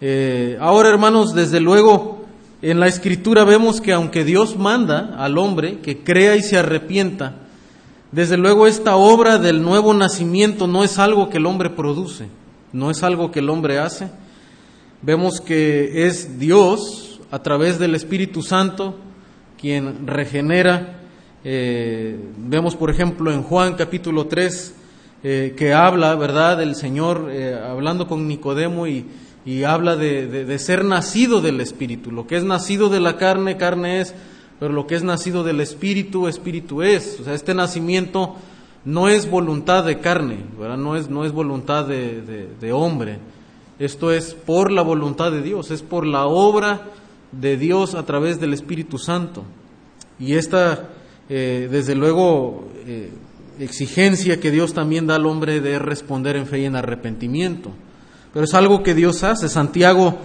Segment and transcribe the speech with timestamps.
[0.00, 2.24] Eh, ahora, hermanos, desde luego,
[2.62, 7.34] en la escritura vemos que aunque Dios manda al hombre que crea y se arrepienta,
[8.12, 12.28] desde luego esta obra del nuevo nacimiento no es algo que el hombre produce,
[12.72, 14.08] no es algo que el hombre hace.
[15.02, 18.96] Vemos que es Dios, a través del Espíritu Santo,
[19.60, 21.00] quien regenera.
[21.44, 24.74] Eh, vemos, por ejemplo, en Juan capítulo 3,
[25.24, 27.30] eh, que habla, ¿verdad?, del Señor
[27.68, 29.04] hablando con Nicodemo y,
[29.48, 32.10] y habla de, de, ser nacido del Espíritu.
[32.12, 34.14] Lo que es nacido de la carne, carne es,
[34.60, 37.18] pero lo que es nacido del Espíritu, Espíritu es.
[37.18, 38.36] O sea, este nacimiento
[38.84, 40.76] no es voluntad de carne, ¿verdad?
[40.76, 43.20] No, es, no es voluntad de, de hombre.
[43.78, 46.82] Esto es por la voluntad de Dios, es por la obra
[47.32, 49.44] de Dios a través del Espíritu Santo.
[50.18, 50.90] Y esta,
[51.30, 53.12] eh, desde luego, eh,
[53.58, 57.72] exigencia que Dios también da al hombre de responder en fe y en arrepentimiento.
[58.38, 59.48] Pero es algo que Dios hace.
[59.48, 60.16] Santiago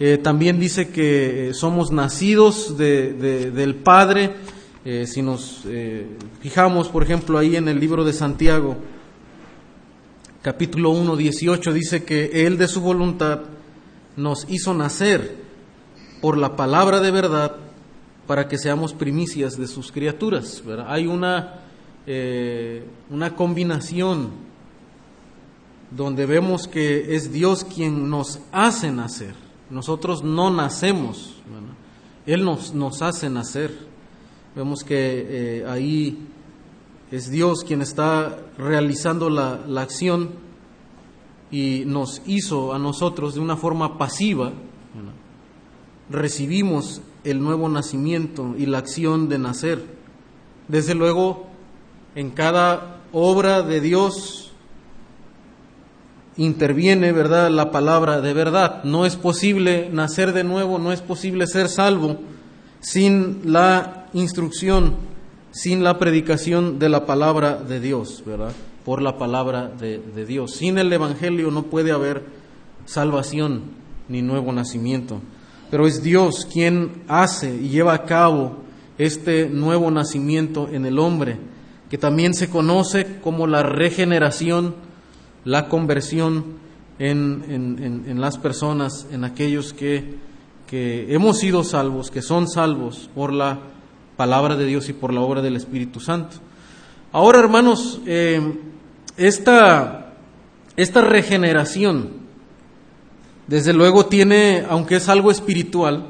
[0.00, 3.12] eh, también dice que somos nacidos de,
[3.50, 4.36] del Padre.
[5.04, 5.66] si nos
[6.40, 8.78] fijamos, por ejemplo, ahí en el libro de Santiago,
[10.40, 13.40] capítulo 1, 18, dice que Él de su voluntad
[14.16, 15.36] nos hizo nacer
[16.22, 17.56] por la palabra de verdad
[18.26, 20.62] para que seamos primicias de sus criaturas.
[20.86, 21.64] Hay una,
[22.06, 24.47] eh, una combinación
[25.90, 29.34] donde vemos que es Dios quien nos hace nacer.
[29.70, 31.36] Nosotros no nacemos,
[32.26, 33.86] Él nos, nos hace nacer.
[34.54, 36.18] Vemos que eh, ahí
[37.10, 40.30] es Dios quien está realizando la, la acción
[41.50, 44.52] y nos hizo a nosotros de una forma pasiva
[46.10, 49.84] recibimos el nuevo nacimiento y la acción de nacer.
[50.68, 51.46] Desde luego,
[52.14, 54.47] en cada obra de Dios
[56.38, 58.82] interviene, ¿verdad?, la palabra de verdad.
[58.84, 62.16] No es posible nacer de nuevo, no es posible ser salvo
[62.80, 64.94] sin la instrucción,
[65.50, 68.52] sin la predicación de la palabra de Dios, ¿verdad?
[68.84, 70.52] Por la palabra de, de Dios.
[70.54, 72.24] Sin el Evangelio no puede haber
[72.86, 73.64] salvación
[74.08, 75.20] ni nuevo nacimiento
[75.70, 78.56] pero es Dios quien hace y lleva a cabo
[78.96, 81.36] este nuevo nacimiento en el hombre,
[81.90, 84.74] que también se conoce como la regeneración,
[85.48, 86.44] la conversión
[86.98, 90.16] en, las personas, en aquellos que,
[90.66, 93.58] que, hemos sido salvos, que son salvos por la
[94.18, 96.36] palabra de Dios y por la obra del Espíritu Santo.
[97.12, 98.58] Ahora, hermanos, eh,
[99.16, 100.12] esta,
[100.76, 102.10] esta regeneración,
[103.46, 106.08] desde luego tiene, aunque es algo espiritual,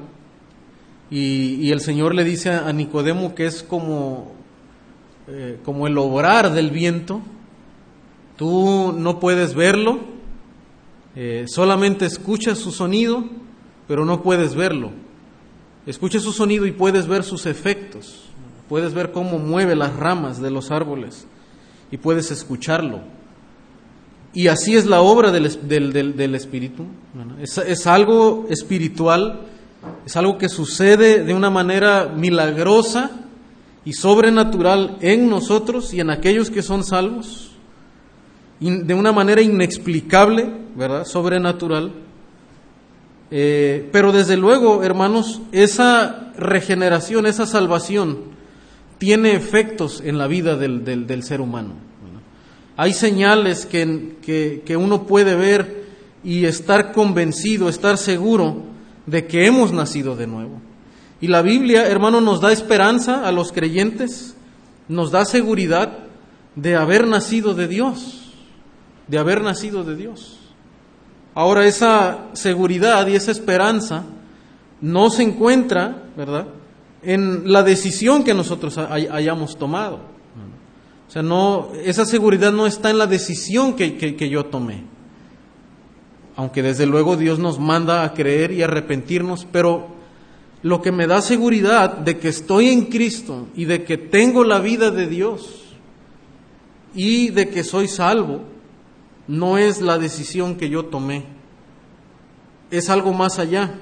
[1.13, 4.33] y, el Señor le dice a Nicodemo que es como,
[5.29, 7.23] eh, como el obrar del viento,
[8.39, 10.01] tú no puedes verlo,
[11.15, 13.25] eh, solamente escuchas su sonido,
[13.87, 14.93] pero no puedes verlo.
[15.85, 18.31] Escuchas su sonido y puedes ver sus efectos,
[18.71, 21.27] puedes ver cómo mueve las ramas de los árboles
[21.91, 23.03] y puedes escucharlo
[24.35, 26.85] y así es la obra del, Espíritu.
[27.41, 29.41] es, algo espiritual,
[30.07, 33.11] es algo que sucede de una manera milagrosa
[33.85, 37.48] y sobrenatural en nosotros y en aquellos que son salvos,
[38.61, 41.05] de una manera inexplicable, ¿verdad?
[41.05, 41.93] Sobrenatural.
[43.31, 48.19] Eh, pero desde luego, hermanos, esa regeneración, esa salvación,
[48.99, 51.75] tiene efectos en la vida del ser humano.
[52.77, 55.85] Hay señales que, que, uno puede ver
[56.23, 58.63] y estar convencido, estar seguro
[59.07, 60.61] de que hemos nacido de nuevo.
[61.21, 64.37] Y la Biblia, hermano, nos da esperanza a los creyentes,
[64.89, 65.99] nos da seguridad
[66.55, 68.28] de haber nacido de Dios,
[69.09, 70.39] de haber nacido de Dios.
[71.35, 74.05] Ahora esa seguridad y esa esperanza
[74.81, 76.47] no se encuentra, ¿verdad?,
[77.03, 80.01] en la decisión que nosotros hayamos tomado.
[81.09, 84.83] O sea, no, esa seguridad no está en la decisión que, yo tomé.
[86.37, 89.87] Aunque desde luego Dios nos manda a creer y arrepentirnos, pero
[90.63, 94.59] lo que me da seguridad de que estoy en Cristo y de que tengo la
[94.59, 95.65] vida de Dios
[96.95, 98.43] y de que soy salvo,
[99.29, 101.27] no es la decisión que yo tomé,
[102.71, 103.79] es algo más allá.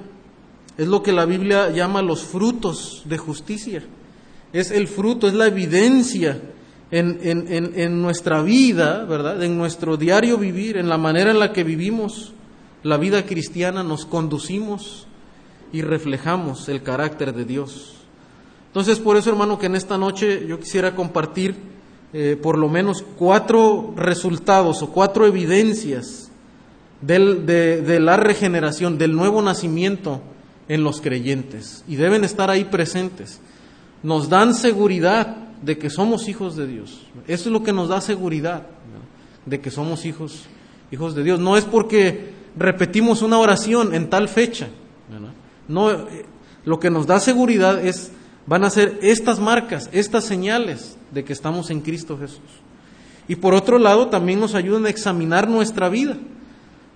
[0.77, 3.83] Es lo que la Biblia llama los frutos de justicia.
[4.53, 6.39] Es el fruto, es la evidencia
[6.91, 9.43] en, en, en, nuestra vida, ¿verdad?
[9.43, 12.33] En nuestro diario vivir, en la manera en la que vivimos
[12.83, 15.07] la vida cristiana, nos conducimos
[15.73, 17.95] y reflejamos el carácter de Dios.
[18.67, 21.55] Entonces, por eso, hermano, que en esta noche yo quisiera compartir
[22.19, 26.31] eh, por lo menos cuatro resultados o cuatro evidencias
[26.99, 30.19] de, la regeneración, del nuevo nacimiento
[30.67, 31.83] en los creyentes.
[31.87, 33.39] Y deben estar ahí presentes.
[34.01, 37.05] Nos dan seguridad de que somos hijos de Dios.
[37.27, 38.65] Eso es lo que nos da seguridad
[39.45, 40.45] de que somos hijos,
[40.89, 41.39] hijos de Dios.
[41.39, 44.69] No es porque repetimos una oración en tal fecha.
[45.67, 46.25] No, eh,
[46.65, 48.11] lo que nos da seguridad es
[48.47, 52.39] van a ser estas marcas, estas señales de que estamos en Cristo Jesús.
[53.27, 56.17] Y por otro lado, también nos ayudan a examinar nuestra vida,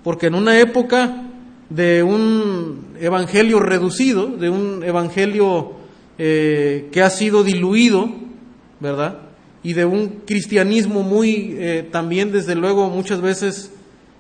[0.03, 1.24] porque en una época
[1.69, 5.74] de un evangelio reducido, de un evangelio
[6.18, 8.09] eh, que ha sido diluido,
[8.80, 9.19] ¿verdad?
[9.62, 13.71] Y de un cristianismo muy, eh, también desde luego muchas veces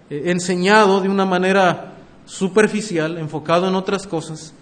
[0.09, 1.93] eh, enseñado de una manera
[2.25, 4.53] superficial, enfocado en otras cosas,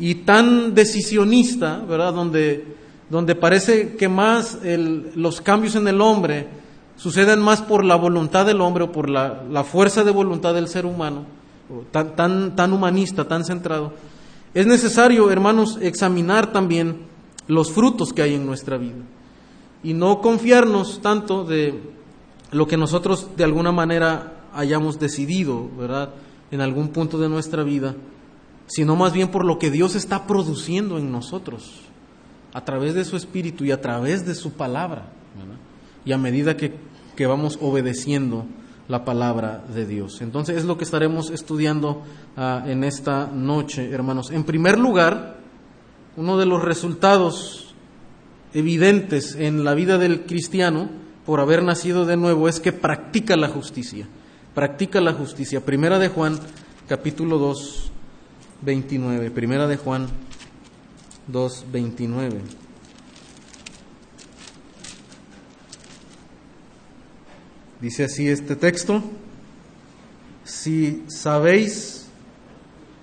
[0.00, 2.14] y tan decisionista, ¿verdad?
[2.14, 2.64] Donde,
[3.10, 4.58] donde parece que más
[5.14, 6.48] los cambios en el hombre
[6.96, 10.68] suceden más por la voluntad del hombre o por la, la fuerza de voluntad del
[10.68, 11.26] ser humano,
[11.90, 13.92] tan, tan, tan humanista, tan centrado.
[14.54, 17.02] Es necesario, hermanos, examinar también
[17.46, 19.02] los frutos que hay en nuestra vida
[19.82, 21.78] y no confiarnos tanto de
[22.52, 26.10] lo que nosotros de alguna manera hayamos decidido, ¿verdad?
[26.50, 27.94] En algún punto de nuestra vida,
[28.70, 31.82] sino más bien por lo que Dios está produciendo en nosotros,
[32.54, 35.12] a través de su Espíritu y a través de su palabra.
[36.04, 36.74] Y a medida que,
[37.16, 38.46] que vamos obedeciendo
[38.88, 40.22] la palabra de Dios.
[40.22, 42.02] Entonces es lo que estaremos estudiando
[42.36, 44.30] ah, en esta noche, hermanos.
[44.30, 45.36] En primer lugar,
[46.16, 47.74] uno de los resultados
[48.54, 50.88] evidentes en la vida del cristiano
[51.26, 54.08] por haber nacido de nuevo es que practica la justicia
[54.54, 55.64] practica la justicia.
[55.64, 56.38] Primera de Juan,
[56.88, 57.89] capítulo 2,
[58.62, 59.30] 29.
[59.30, 60.08] Primera de Juan
[61.28, 62.40] 2, 29.
[67.80, 69.02] Dice así este texto,
[70.44, 72.08] si sabéis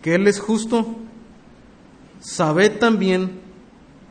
[0.03, 0.95] que Él es justo,
[2.19, 3.39] sabed también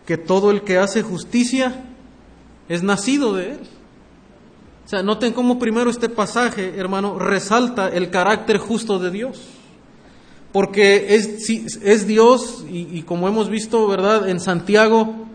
[0.07, 1.85] que todo el que hace justicia
[2.69, 3.61] es nacido de Él.
[4.85, 9.56] O sea, noten cómo primero este pasaje, hermano, resalta el carácter justo de Dios.
[10.57, 14.27] Porque es, Dios, y, como hemos visto, ¿verdad?
[14.27, 15.27] En Santiago,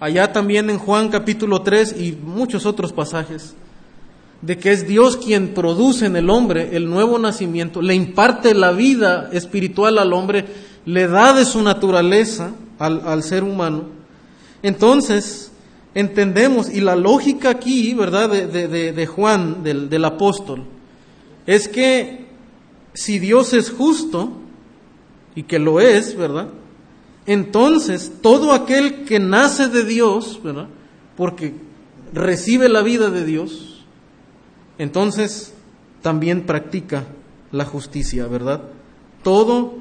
[0.00, 3.54] allá también en Juan capítulo 3 y muchos otros pasajes,
[4.42, 8.72] de que es Dios quien produce en el hombre el nuevo nacimiento, le imparte la
[8.72, 10.44] vida espiritual al hombre,
[10.84, 13.84] le da de su naturaleza al, ser humano.
[14.62, 15.52] Entonces,
[15.94, 20.64] entendemos, y la lógica aquí, ¿verdad?, de, Juan, del apóstol,
[21.46, 22.26] es que
[22.92, 24.36] si Dios es justo,
[25.34, 26.48] y que lo es, ¿verdad?
[27.26, 30.66] Entonces, todo aquel que nace de Dios, ¿verdad?
[31.16, 31.54] Porque
[32.12, 33.84] recibe la vida de Dios,
[34.78, 35.54] entonces
[36.02, 37.04] también practica
[37.52, 38.62] la justicia, ¿verdad?
[39.22, 39.74] Todo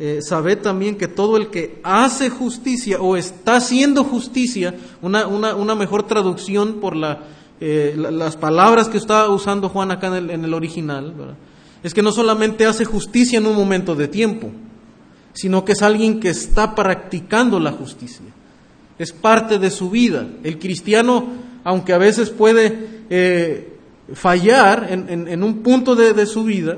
[0.00, 5.74] eh, sabe también que todo el que hace justicia o está haciendo justicia, una, una,
[5.74, 7.24] mejor traducción por la,
[7.60, 11.12] eh, las palabras que está usando Juan acá en el, en el original,
[11.82, 14.50] es que no solamente hace justicia en un momento de tiempo,
[15.38, 18.26] sino que es alguien que está practicando la justicia.
[18.98, 20.26] Es parte de su vida.
[20.42, 21.28] El cristiano,
[21.62, 23.78] aunque a veces puede eh,
[24.14, 26.76] fallar en, un punto de su vida,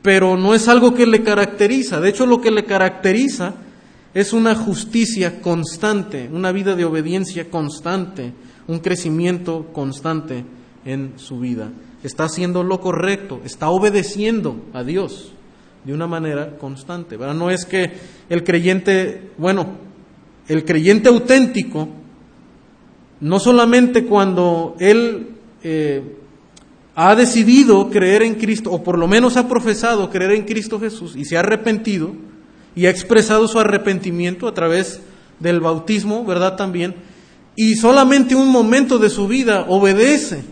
[0.00, 2.00] pero no es algo que le caracteriza.
[2.00, 3.52] De hecho, lo que le caracteriza
[4.14, 8.32] es una justicia constante, una vida de obediencia constante,
[8.66, 10.46] un crecimiento constante
[10.86, 11.70] en su vida.
[12.02, 15.34] Está haciendo lo correcto, está obedeciendo a Dios
[15.84, 17.16] de una manera constante.
[17.16, 17.92] No es que
[18.28, 19.66] el creyente, bueno,
[20.48, 21.88] el creyente auténtico,
[23.20, 25.28] no solamente cuando él
[25.62, 26.02] eh,
[26.94, 31.16] ha decidido creer en Cristo, o por lo menos ha profesado creer en Cristo Jesús
[31.16, 32.12] y se ha arrepentido
[32.74, 35.00] y ha expresado su arrepentimiento a través
[35.40, 36.56] del bautismo, ¿verdad?
[36.56, 36.94] También,
[37.56, 40.42] y solamente un momento de su vida obedece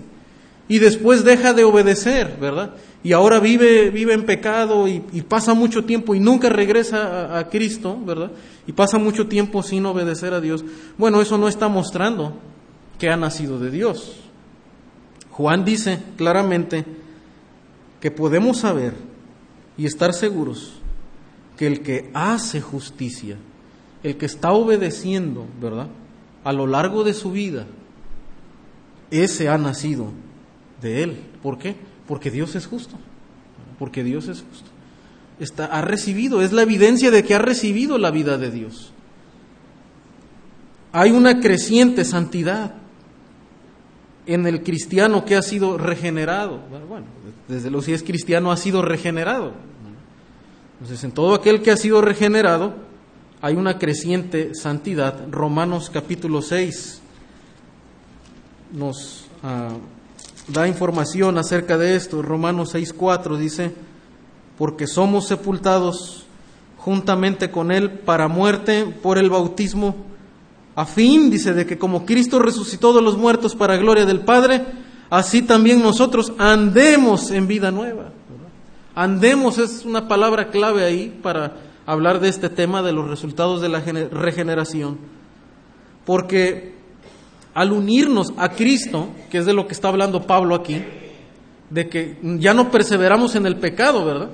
[0.68, 2.74] y después deja de obedecer, ¿verdad?
[3.04, 7.48] Y ahora vive, vive en pecado y, pasa mucho tiempo y nunca regresa a, a
[7.48, 8.30] Cristo, ¿verdad?
[8.66, 10.64] Y pasa mucho tiempo sin obedecer a Dios.
[10.96, 12.36] Bueno, eso no está mostrando
[12.98, 14.20] que ha nacido de Dios.
[15.32, 16.84] Juan dice claramente
[18.00, 18.94] que podemos saber
[19.76, 20.74] y estar seguros
[21.56, 23.36] que el que hace justicia,
[24.02, 25.88] el que está obedeciendo, ¿verdad?
[26.44, 27.66] A lo largo de su vida,
[29.10, 30.08] ese ha nacido
[30.80, 31.16] de él.
[31.42, 31.76] ¿Por qué?
[32.12, 32.96] Porque Dios es justo.
[33.78, 34.68] Porque Dios es justo.
[35.40, 38.92] Está, ha recibido, es la evidencia de que ha recibido la vida de Dios.
[40.92, 42.74] Hay una creciente santidad
[44.26, 46.60] en el cristiano que ha sido regenerado.
[46.86, 47.06] Bueno,
[47.48, 49.54] desde luego si es cristiano ha sido regenerado.
[50.82, 52.74] Entonces, en todo aquel que ha sido regenerado
[53.40, 55.28] hay una creciente santidad.
[55.30, 57.00] Romanos capítulo 6
[58.74, 59.78] nos ah,
[60.48, 62.22] da información acerca de esto.
[62.22, 63.72] Romanos 6.4 dice,
[64.58, 66.26] porque somos sepultados
[66.78, 69.94] juntamente con Él para muerte por el bautismo,
[70.74, 74.64] a fin, dice, de que como Cristo resucitó de los muertos para gloria del Padre,
[75.10, 78.10] así también nosotros andemos en vida nueva.
[78.94, 81.56] Andemos es una palabra clave ahí para
[81.86, 84.98] hablar de este tema de los resultados de la regeneración.
[86.04, 86.71] Porque
[87.54, 90.82] al unirnos a Cristo, que es de lo que está hablando Pablo aquí,
[91.70, 94.30] de que ya no perseveramos en el pecado, ¿verdad?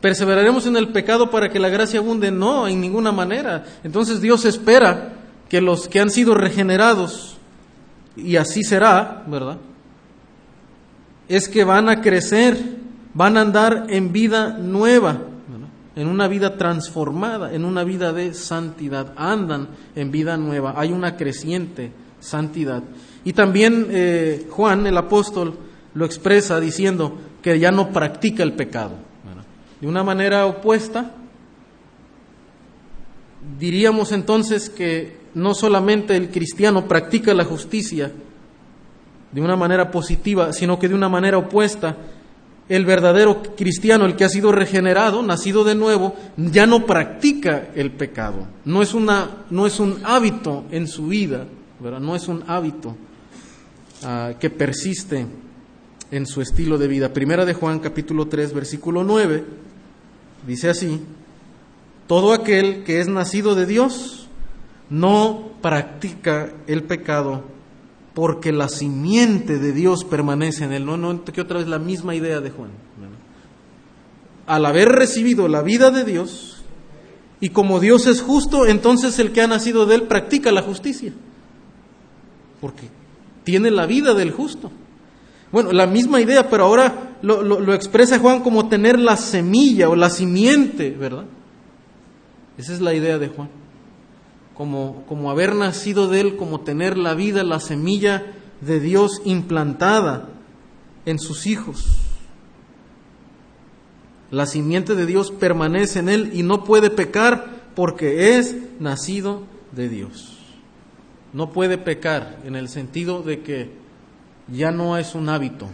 [0.00, 3.64] Perseveraremos en el pecado para que la gracia abunde, no, en ninguna manera.
[3.82, 5.14] Entonces Dios espera
[5.48, 7.38] que los que han sido regenerados,
[8.16, 9.58] y así será, ¿verdad?
[11.28, 12.58] Es que van a crecer,
[13.14, 15.18] van a andar en vida nueva,
[15.96, 19.12] en una vida transformada, en una vida de santidad.
[19.16, 22.82] Andan en vida nueva, hay una creciente santidad.
[23.24, 25.58] Y también eh, Juan, el apóstol,
[25.94, 28.96] lo expresa diciendo que ya no practica el pecado.
[29.80, 31.12] De una manera opuesta,
[33.58, 38.12] diríamos entonces que no solamente el cristiano practica la justicia
[39.32, 41.96] de una manera positiva, sino que de una manera opuesta,
[42.68, 47.90] el verdadero cristiano, el que ha sido regenerado, nacido de nuevo, ya no practica el
[47.90, 48.46] pecado.
[48.64, 51.46] No es, una, no es un hábito en su vida,
[51.80, 52.00] ¿verdad?
[52.00, 52.96] no es un hábito
[54.02, 55.26] ah, que persiste
[56.10, 57.12] en su estilo de vida.
[57.12, 59.44] Primera de Juan capítulo 3 versículo 9
[60.46, 61.00] dice así,
[62.06, 64.28] todo aquel que es nacido de Dios
[64.90, 67.53] no practica el pecado
[68.14, 70.86] porque la simiente de Dios permanece en él.
[70.86, 72.70] No, no, que otra vez la misma idea de Juan.
[74.46, 76.62] Al haber recibido la vida de Dios,
[77.40, 81.12] y como Dios es justo, entonces el que ha nacido de él practica la justicia.
[82.60, 82.88] Porque
[83.42, 84.70] tiene la vida del justo.
[85.50, 89.96] Bueno, la misma idea, pero ahora lo, lo expresa Juan como tener la semilla o
[89.96, 91.24] la simiente, ¿verdad?
[92.58, 93.63] Esa es la idea de Juan
[94.54, 98.24] como, como haber nacido de Él, como tener la vida, la semilla
[98.60, 100.28] de Dios implantada
[101.06, 101.98] en sus hijos.
[104.30, 109.42] La simiente de Dios permanece en Él y no puede pecar porque es nacido
[109.72, 110.38] de Dios.
[111.32, 113.70] No puede pecar en el sentido de que
[114.48, 115.68] ya no es un hábito,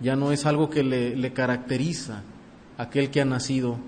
[0.00, 2.22] ya no es algo que le, le caracteriza
[2.76, 3.78] a aquel que ha nacido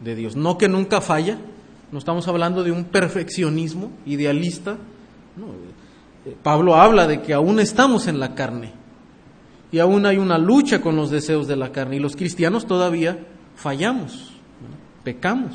[0.00, 0.36] de Dios.
[0.36, 1.38] No que nunca falla,
[1.92, 4.76] no estamos hablando de un perfeccionismo idealista.
[6.42, 8.72] Pablo habla de que aún estamos en la carne
[9.70, 13.26] y aún hay una lucha con los deseos de la carne y los cristianos todavía
[13.54, 14.32] fallamos,
[15.04, 15.54] pecamos.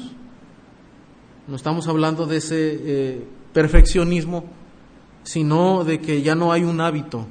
[1.48, 4.46] No estamos hablando de ese eh, perfeccionismo,
[5.24, 7.28] sino de que ya no hay un hábito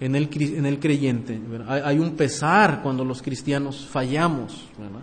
[0.00, 1.40] en el, en el creyente.
[1.66, 4.68] Hay, hay, un pesar cuando los cristianos fallamos.
[4.78, 5.00] ¿verdad?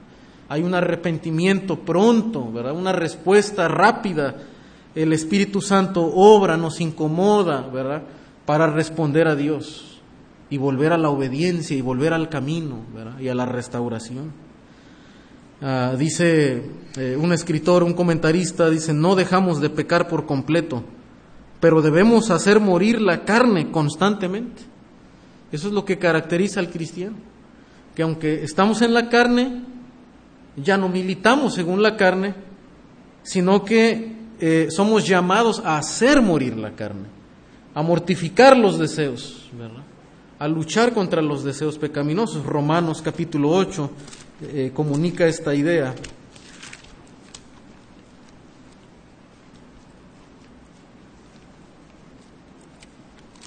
[0.54, 2.74] Hay un arrepentimiento pronto, ¿verdad?
[2.74, 4.36] Una respuesta rápida.
[4.94, 8.04] El Espíritu Santo obra, nos incomoda, ¿verdad?
[8.46, 10.00] Para responder a Dios
[10.52, 13.20] y volver a la obediencia y volver al camino, ¿verdad?
[13.20, 14.32] Y a la restauración.
[15.60, 20.84] Ah, dice eh, un escritor, un comentarista, dice, no dejamos de pecar por completo,
[21.62, 24.62] pero debemos hacer morir la carne constantemente.
[25.52, 27.16] Eso es lo que caracteriza al cristiano,
[27.96, 29.73] que aunque estamos en la carne,
[30.56, 32.36] ya no militamos según la carne,
[33.24, 37.08] sino que eh, somos llamados a hacer morir la carne,
[37.74, 39.50] a mortificar los deseos,
[40.40, 42.46] a luchar contra los deseos pecaminosos.
[42.46, 43.92] Romanos capítulo 8
[44.42, 45.96] eh, comunica esta idea.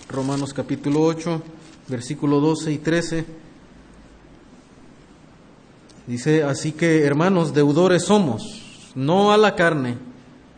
[0.09, 1.43] Romanos capítulo 8,
[1.89, 3.46] versículo 12 y 13.
[6.07, 9.99] Dice, así que hermanos, deudores somos, no a la carne,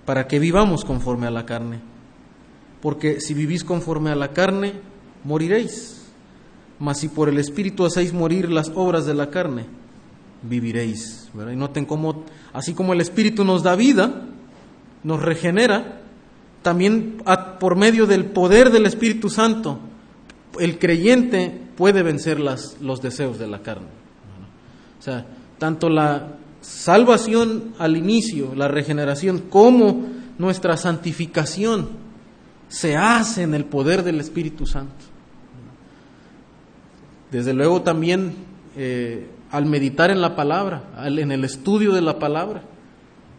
[0.04, 1.80] para que vivamos conforme a la carne.
[2.80, 4.74] Porque si vivís conforme a la carne,
[5.24, 6.06] moriréis.
[6.78, 9.66] Mas si por el Espíritu hacéis morir las obras de la carne,
[10.42, 11.28] viviréis.
[11.34, 14.26] Y noten cómo, así como el Espíritu nos da vida,
[15.02, 16.00] nos regenera,
[16.62, 17.22] también
[17.58, 19.78] por medio del poder del Espíritu Santo,
[20.60, 23.88] el creyente puede vencer las, los deseos de la carne.
[24.98, 25.26] O sea,
[25.58, 30.06] tanto la salvación al inicio, la regeneración, como
[30.38, 31.88] nuestra santificación
[32.68, 35.04] se hace en el poder del Espíritu Santo.
[37.30, 38.34] Desde luego también
[38.76, 42.62] eh, al meditar en la palabra, en el estudio de la palabra,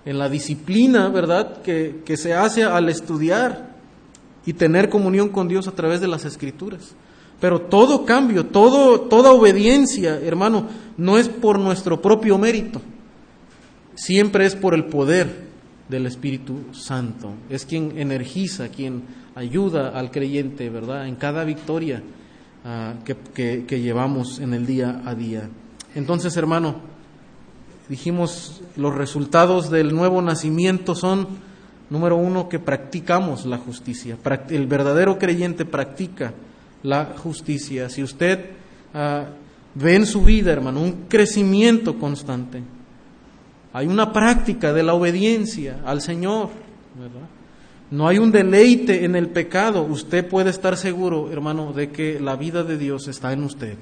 [0.05, 3.75] en la disciplina, ¿verdad?, que, que se hace al estudiar
[4.45, 6.95] y tener comunión con Dios a través de las escrituras.
[7.39, 10.67] Pero todo cambio, todo, toda obediencia, hermano,
[10.97, 12.81] no es por nuestro propio mérito,
[13.95, 15.47] siempre es por el poder
[15.87, 17.33] del Espíritu Santo.
[17.49, 19.03] Es quien energiza, quien
[19.35, 21.07] ayuda al creyente, ¿verdad?
[21.07, 22.03] En cada victoria
[22.65, 25.49] ah, que, que llevamos en el día a día.
[25.95, 26.75] Entonces, hermano,
[27.87, 31.27] dijimos, los resultados del nuevo nacimiento son,
[31.89, 34.17] número uno, que practicamos la justicia.
[34.49, 36.33] El verdadero creyente practica
[36.83, 37.89] la justicia.
[37.89, 38.51] Si usted
[38.93, 39.25] ah,
[39.75, 42.63] ve en su vida, hermano, un crecimiento constante,
[43.73, 46.49] hay una práctica de la obediencia al Señor,
[47.91, 49.83] No hay un deleite en el pecado.
[49.83, 53.77] Usted puede estar seguro, hermano, de que la vida de Dios está en usted.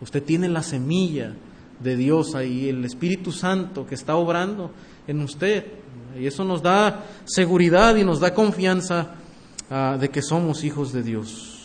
[0.00, 1.34] Usted tiene la semilla
[1.80, 4.72] de Dios ahí, el Espíritu Santo que está obrando
[5.06, 5.64] en usted.
[6.18, 9.14] Y eso nos da seguridad y nos da confianza
[9.70, 11.57] ah, de que somos hijos de Dios.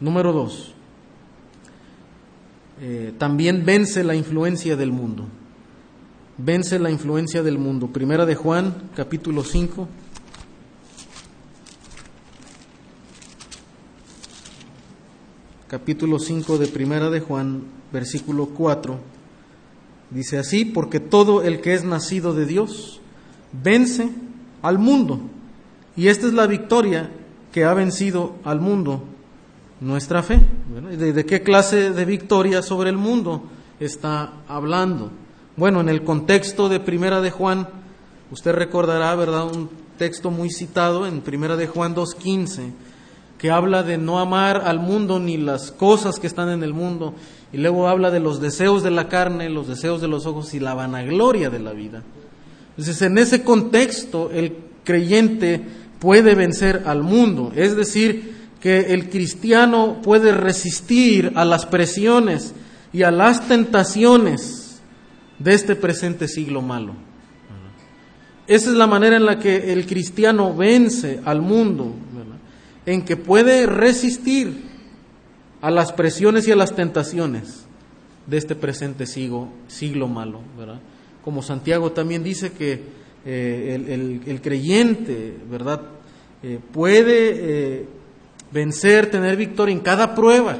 [0.00, 0.72] Número dos,
[2.80, 5.26] eh, también vence la influencia del mundo.
[6.38, 7.88] Vence la influencia del mundo.
[7.88, 9.86] Primera de Juan, capítulo 5.
[15.68, 18.98] Capítulo 5 de Primera de Juan, versículo 4.
[20.10, 23.00] Dice así, porque todo el que es nacido de Dios
[23.52, 24.10] vence
[24.62, 25.20] al mundo.
[25.94, 27.10] Y esta es la victoria
[27.52, 29.04] que ha vencido al mundo,
[29.80, 30.40] nuestra fe.
[30.96, 33.44] ¿De, qué clase de victoria sobre el mundo
[33.78, 35.10] está hablando?
[35.56, 37.68] Bueno, en el contexto de Primera de Juan,
[38.30, 39.44] usted recordará, ¿verdad?
[39.44, 39.68] Un
[39.98, 42.72] texto muy citado en Primera de Juan 2.15,
[43.38, 47.14] que habla de no amar al mundo ni las cosas que están en el mundo,
[47.52, 50.60] y luego habla de los deseos de la carne, los deseos de los ojos y
[50.60, 52.02] la vanagloria de la vida.
[52.70, 55.60] Entonces, en ese contexto, el creyente
[55.98, 62.54] puede vencer al mundo, es decir, que el cristiano puede resistir a las presiones
[62.92, 64.80] y a las tentaciones
[65.38, 66.94] de este presente siglo malo.
[68.46, 71.94] Esa es la manera en la que el cristiano vence al mundo,
[72.84, 74.68] en que puede resistir
[75.60, 77.64] a las presiones y a las tentaciones
[78.26, 80.40] de este presente siglo, siglo malo.
[81.22, 82.82] Como Santiago también dice que
[83.24, 85.82] eh, el, creyente ¿verdad?
[86.42, 87.32] Eh, puede
[87.80, 87.86] eh,
[88.52, 90.58] vencer, tener victoria en cada prueba,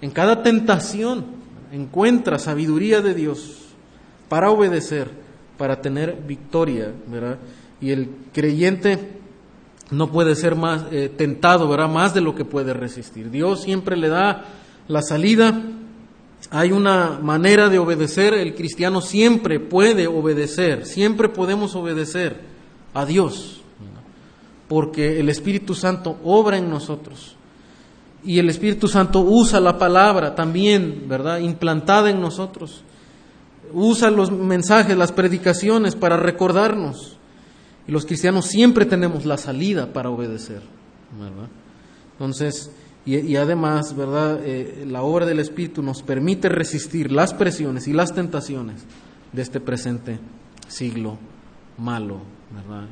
[0.00, 1.24] en cada tentación,
[1.72, 3.60] encuentra sabiduría de Dios
[4.28, 5.10] para obedecer,
[5.58, 7.38] para tener victoria, ¿verdad?
[7.80, 8.98] Y el creyente
[9.90, 11.88] no puede ser más eh, tentado, ¿verdad?
[11.88, 13.30] Más de lo que puede resistir.
[13.30, 14.44] Dios siempre le da
[14.88, 15.60] la salida.
[16.50, 22.40] Hay una manera de obedecer, el cristiano siempre puede obedecer, siempre podemos obedecer
[22.92, 23.63] a Dios
[24.74, 27.36] porque el Espíritu Santo obra en nosotros.
[28.24, 31.38] Y el Espíritu Santo usa la palabra también, ¿verdad?
[31.38, 32.82] Implantada en nosotros.
[33.72, 37.18] Usa los mensajes, las predicaciones para recordarnos.
[37.86, 40.62] Y los cristianos siempre tenemos la salida para obedecer,
[41.20, 41.48] ¿verdad?
[42.14, 42.72] Entonces,
[43.06, 44.40] y, además, ¿verdad?
[44.42, 48.82] Eh, la obra del Espíritu nos permite resistir las presiones y las tentaciones
[49.32, 50.18] de este presente
[50.66, 51.16] siglo
[51.78, 52.22] malo.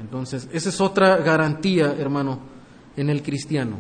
[0.01, 2.41] Entonces, esa es otra garantía, hermano,
[2.97, 3.77] en el cristiano,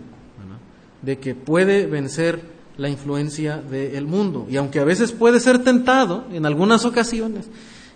[1.02, 2.40] de que puede vencer
[2.76, 4.46] la influencia del mundo.
[4.48, 7.48] Y aunque a veces puede ser tentado en algunas ocasiones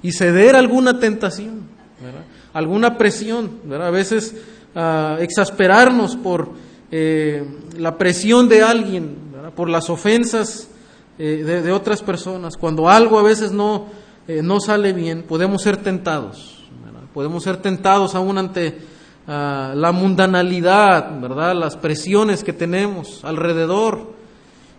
[0.02, 1.62] y ceder alguna tentación,
[2.52, 4.34] alguna presión, a veces
[4.74, 6.50] uh, exasperarnos por
[6.90, 7.44] eh,
[7.78, 9.16] la presión de alguien,
[9.54, 10.68] por las ofensas
[11.18, 13.86] eh, de, otras personas, cuando algo a veces no,
[14.28, 16.55] eh, no sale bien, podemos ser tentados
[17.16, 18.76] podemos ser tentados aún ante
[19.26, 21.54] ah, la mundanalidad, ¿verdad?
[21.54, 24.12] Las presiones que tenemos alrededor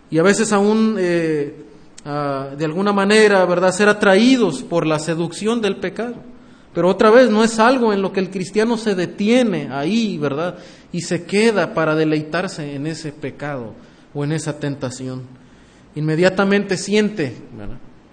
[0.08, 1.64] y a veces aún eh,
[2.04, 3.72] ah, de alguna manera, ¿verdad?
[3.72, 6.14] Ser atraídos por la seducción del pecado.
[6.72, 10.58] Pero otra vez no es algo en lo que el cristiano se detiene ahí, ¿verdad?
[10.92, 13.74] Y se queda para deleitarse en ese pecado
[14.14, 15.22] o en esa tentación.
[15.96, 17.34] Inmediatamente siente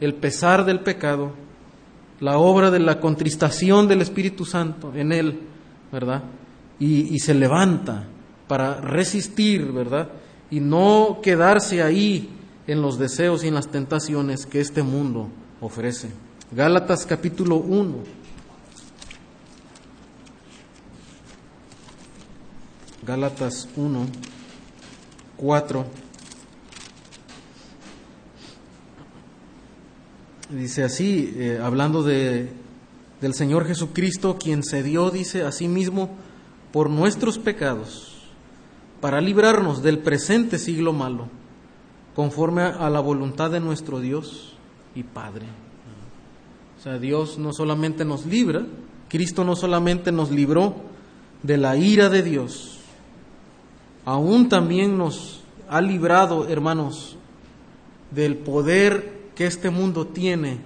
[0.01, 1.44] el pesar del pecado
[2.19, 5.39] la obra de la contristación del Espíritu Santo en él,
[5.91, 6.23] ¿verdad?
[6.79, 8.05] Y, se levanta
[8.47, 10.09] para resistir, ¿verdad?
[10.51, 12.29] Y no quedarse ahí
[12.67, 15.29] en los deseos y en las tentaciones que este mundo
[15.61, 16.09] ofrece.
[16.51, 17.95] Gálatas capítulo 1.
[23.05, 24.05] Gálatas 1,
[25.37, 26.04] 4.
[30.55, 32.47] Dice así, eh, hablando de,
[33.19, 36.11] del Señor Jesucristo, quien se dio, dice, a sí mismo
[36.71, 38.13] por nuestros pecados,
[39.01, 41.27] para librarnos del presente siglo malo,
[42.15, 44.55] conforme a la voluntad de nuestro Dios
[44.95, 45.45] y Padre.
[46.79, 48.65] O sea, Dios no solamente nos libra,
[49.09, 50.75] Cristo no solamente nos libró
[51.43, 52.79] de la ira de Dios,
[54.05, 57.17] aún también nos ha librado, hermanos,
[58.11, 60.59] del poder que este mundo tiene,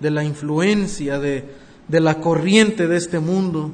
[0.00, 1.44] de la influencia, de,
[1.88, 3.72] de la corriente de este mundo,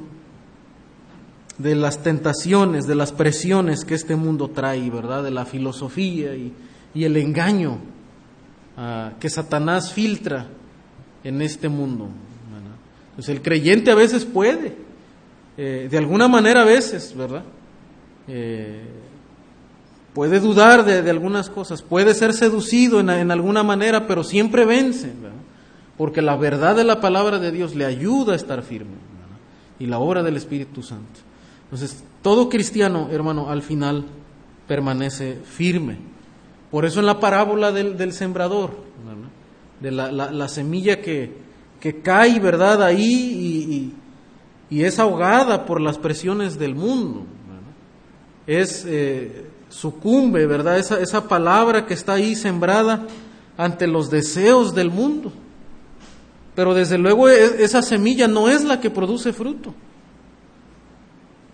[1.57, 5.23] de las tentaciones, de las presiones que este mundo trae, ¿verdad?
[5.23, 6.53] De la filosofía y,
[6.93, 7.79] y el engaño
[8.77, 10.47] uh, que Satanás filtra
[11.23, 12.09] en este mundo.
[13.15, 14.75] Pues el creyente a veces puede,
[15.57, 17.43] eh, de alguna manera a veces, ¿verdad?
[18.27, 18.83] Eh,
[20.17, 24.65] puede dudar de, de, algunas cosas, puede ser seducido en, en alguna manera, pero siempre
[24.65, 25.11] vence,
[25.95, 28.95] porque la verdad de la palabra de Dios le ayuda a estar firme
[29.77, 31.19] y la obra del Espíritu Santo.
[31.65, 34.05] Entonces, todo cristiano, hermano, al final
[34.67, 35.99] permanece firme.
[36.71, 38.71] Por eso en la parábola del, del sembrador,
[39.79, 41.31] de la, la, la semilla que,
[41.79, 43.93] que cae, ¿verdad?, ahí
[44.71, 47.23] y, y, es ahogada por las presiones del mundo.
[48.47, 53.05] Es, eh, sucumbe, ¿verdad?, esa, esa palabra que está ahí sembrada
[53.57, 55.31] ante los deseos del mundo.
[56.55, 59.73] Pero desde luego esa semilla no es la que produce fruto.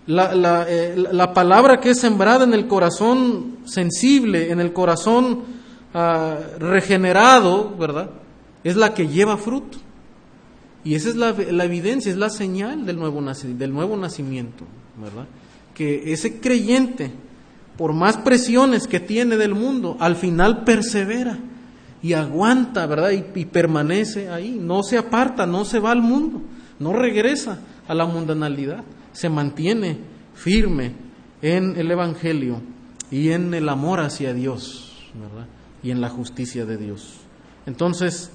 [0.06, 5.42] La, la, eh, la palabra que es sembrada en el corazón sensible, en el corazón
[5.94, 8.10] uh, regenerado, ¿verdad?
[8.62, 9.78] Es la que lleva fruto.
[10.84, 14.64] Y esa es la, la, evidencia, es la señal del nuevo, del nuevo nacimiento,
[15.02, 15.26] ¿verdad?
[15.74, 17.10] Que ese creyente,
[17.76, 21.38] por más presiones que tiene del mundo, al final persevera
[22.02, 23.10] y aguanta, ¿verdad?
[23.10, 26.42] Y, permanece ahí, no se aparta, no se va al mundo,
[26.78, 27.58] no regresa
[27.88, 29.98] a la mundanalidad, se mantiene
[30.34, 30.92] firme
[31.42, 32.60] en el Evangelio
[33.10, 35.46] y en el amor hacia Dios, ¿verdad?
[35.82, 37.14] Y en la justicia de Dios.
[37.66, 38.30] Entonces,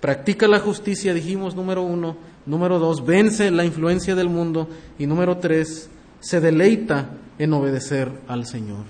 [0.00, 2.16] Practica la justicia, dijimos, número uno.
[2.44, 4.68] Número dos, vence la influencia del mundo.
[4.98, 5.90] Y número tres,
[6.20, 8.84] se deleita en obedecer al Señor.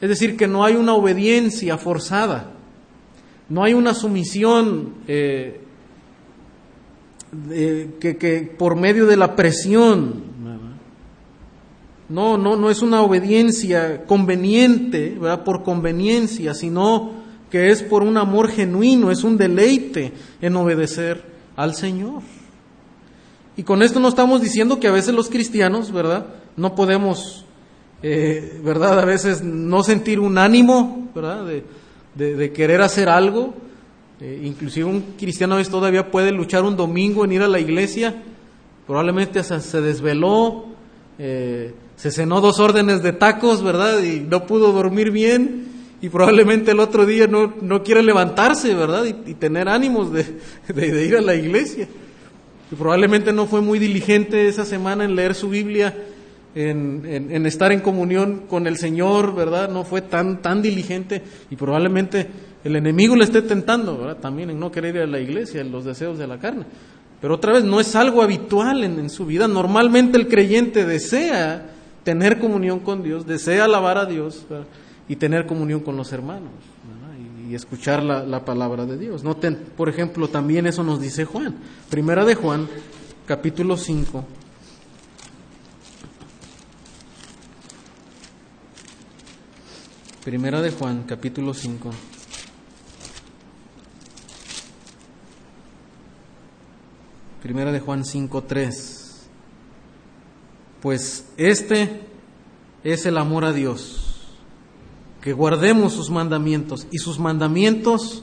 [0.00, 2.52] Es decir, que no hay una obediencia forzada,
[3.48, 5.60] no hay una sumisión eh,
[8.00, 10.32] que, que, por medio de la presión.
[12.08, 15.44] No, no, no es una obediencia conveniente, ¿verdad?
[15.44, 21.24] por conveniencia, sino que es por un amor genuino, es un deleite en obedecer
[21.56, 22.22] al Señor.
[23.56, 26.26] Y con esto no estamos diciendo que a veces los cristianos, ¿verdad?
[26.56, 27.41] No podemos,
[28.02, 29.00] eh, ¿verdad?
[29.00, 31.46] A veces no sentir un ánimo, ¿verdad?
[31.46, 33.54] De, de, querer hacer algo.
[34.20, 37.60] Eh, inclusive un cristiano a veces todavía puede luchar un domingo en ir a la
[37.60, 38.22] iglesia.
[38.86, 40.66] Probablemente hasta se desveló,
[41.18, 44.02] eh, se cenó dos órdenes de tacos, ¿verdad?
[44.02, 49.04] Y no pudo dormir bien y probablemente el otro día no, no quiere levantarse, ¿verdad?
[49.04, 50.26] Y, y tener ánimos de,
[50.74, 51.86] de, ir a la iglesia.
[52.72, 55.96] Y probablemente no fue muy diligente esa semana en leer su Biblia,
[56.54, 59.70] en, estar en comunión con el Señor, ¿verdad?
[59.70, 62.28] No fue tan, tan diligente y probablemente
[62.64, 64.18] el enemigo le esté tentando, ¿verdad?
[64.18, 66.64] También en no querer ir a la iglesia, en los deseos de la carne.
[67.20, 69.46] Pero otra vez, no es algo habitual en, su vida.
[69.46, 71.70] Normalmente el creyente desea
[72.02, 74.44] tener comunión con Dios, desea alabar a Dios,
[75.08, 76.50] y tener comunión con los hermanos
[77.48, 79.22] y, escuchar la, la, palabra de Dios.
[79.24, 81.54] Noten, por ejemplo, también eso nos dice Juan.
[81.90, 82.66] Primera de Juan,
[83.26, 84.24] capítulo 5.
[90.24, 91.90] Primera de Juan, capítulo 5.
[97.42, 99.28] Primera de Juan 5, 3.
[100.80, 102.02] Pues este
[102.84, 104.38] es el amor a Dios
[105.20, 108.22] que guardemos sus mandamientos y sus mandamientos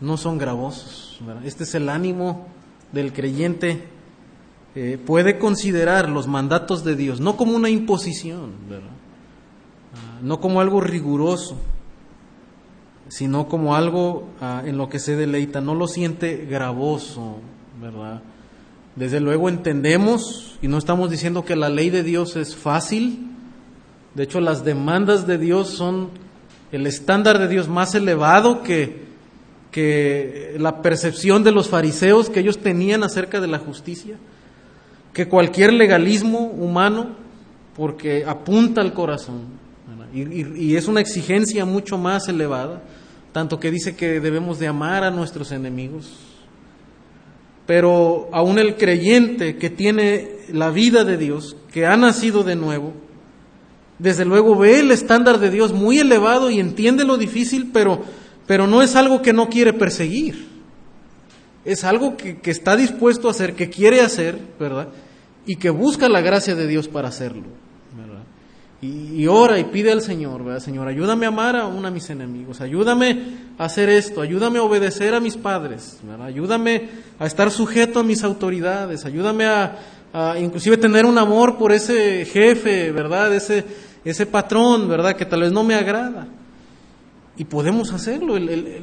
[0.00, 1.20] no son gravosos.
[1.44, 2.48] Este es el ánimo
[2.90, 3.84] del creyente.
[4.74, 8.95] Eh, puede considerar los mandatos de Dios no como una imposición, ¿verdad?
[10.22, 11.56] No como algo riguroso,
[13.08, 17.38] sino como algo ah, en lo que se deleita, no lo siente gravoso,
[17.80, 18.22] ¿verdad?
[18.96, 23.30] Desde luego entendemos, y no estamos diciendo que la ley de Dios es fácil,
[24.14, 26.08] de hecho las demandas de Dios son
[26.72, 29.04] el estándar de Dios más elevado que,
[29.70, 34.16] que la percepción de los fariseos que ellos tenían acerca de la justicia,
[35.12, 37.10] que cualquier legalismo humano
[37.76, 39.65] porque apunta al corazón
[40.16, 42.82] y, es una exigencia mucho más elevada,
[43.32, 46.12] tanto que dice que debemos de amar a nuestros enemigos.
[47.66, 52.94] Pero aún el creyente que tiene la vida de Dios, que ha nacido de nuevo,
[53.98, 58.02] desde luego ve el estándar de Dios muy elevado y entiende lo difícil, pero,
[58.46, 60.46] pero no es algo que no quiere perseguir.
[61.64, 64.88] Es algo que, que está dispuesto a hacer, que quiere hacer, ¿verdad?
[65.46, 67.65] Y que busca la gracia de Dios para hacerlo.
[68.82, 70.60] Y, ora y pide al Señor.
[70.60, 73.22] Señor, ayúdame a amar a uno de mis enemigos, ayúdame
[73.58, 78.22] a hacer esto, ayúdame a obedecer a mis padres, ayúdame a estar sujeto a mis
[78.22, 79.78] autoridades, ayúdame a,
[80.38, 83.34] inclusive tener un amor por ese jefe, ¿verdad?
[83.34, 83.64] Ese,
[84.04, 85.16] ese patrón, ¿verdad?
[85.16, 86.28] Que tal vez no me agrada.
[87.38, 88.34] Y podemos hacerlo.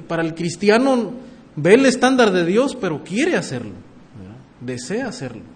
[0.07, 1.11] para el cristiano
[1.55, 3.73] ve el estándar de Dios, pero quiere hacerlo,
[4.59, 5.52] desea hacerlo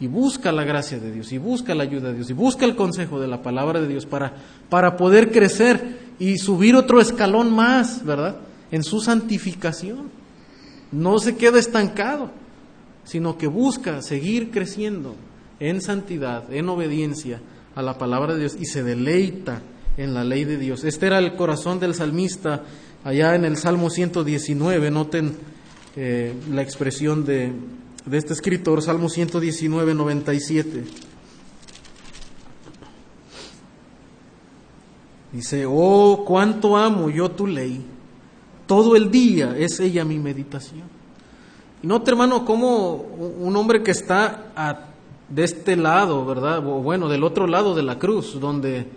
[0.00, 2.76] y busca la gracia de Dios, y busca la ayuda de Dios, y busca el
[2.76, 4.34] consejo de la palabra de Dios para,
[4.68, 8.36] para poder crecer y subir otro escalón más, ¿verdad?
[8.70, 10.10] En su santificación.
[10.92, 12.30] No se queda estancado,
[13.04, 15.16] sino que busca seguir creciendo
[15.60, 17.40] en santidad, en obediencia
[17.74, 19.62] a la palabra de Dios y se deleita
[19.96, 20.84] en la ley de Dios.
[20.84, 22.62] Este era el corazón del salmista
[23.04, 24.90] allá en el Salmo 119.
[24.90, 25.36] Noten
[25.96, 27.52] eh, la expresión de,
[28.08, 30.84] de este escritor, Salmo 119, 97.
[35.32, 37.84] Dice, oh, cuánto amo yo tu ley,
[38.66, 40.84] todo el día es ella mi meditación.
[41.82, 44.46] Y note, hermano, como un hombre que está
[45.28, 46.58] de este lado, ¿verdad?
[46.66, 48.88] O bueno, del otro lado de la cruz, donde,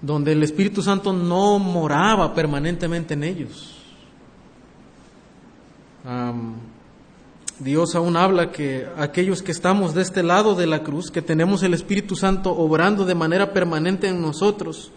[0.00, 3.78] donde el Espíritu Santo no moraba permanentemente en ellos.
[7.62, 11.62] Dios aún habla que aquellos que estamos de este lado de la cruz, que tenemos
[11.62, 14.90] el Espíritu Santo obrando de manera permanente en nosotros,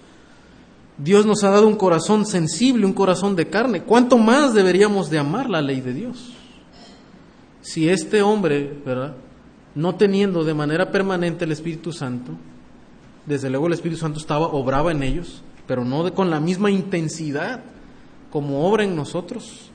[0.98, 3.84] Dios nos ha dado un corazón sensible, un corazón de carne.
[3.84, 6.34] ¿Cuánto más deberíamos de amar la ley de Dios?
[7.62, 9.16] Si este hombre, ¿verdad?
[9.76, 12.32] No teniendo de manera permanente el Espíritu Santo,
[13.26, 17.62] desde luego el Espíritu Santo estaba, obraba en ellos, pero no con la misma intensidad
[18.32, 19.70] como obra en nosotros.